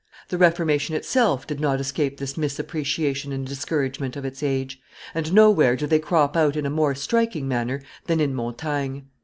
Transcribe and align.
The 0.29 0.37
Reformation 0.39 0.95
itself 0.95 1.45
did 1.45 1.59
not 1.59 1.79
escape 1.79 2.17
this 2.17 2.35
misappreciation 2.35 3.31
and 3.31 3.45
discouragement 3.45 4.15
of 4.15 4.25
its 4.25 4.41
age; 4.41 4.81
and 5.13 5.31
nowhere 5.31 5.75
do 5.75 5.85
they 5.85 5.99
crop 5.99 6.35
out 6.35 6.55
in 6.55 6.65
a 6.65 6.71
more 6.71 6.95
striking 6.95 7.47
manner 7.47 7.83
than 8.07 8.19
in 8.19 8.33
Montaigne. 8.33 9.01